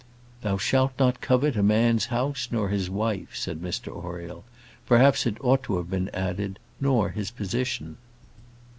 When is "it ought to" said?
5.27-5.77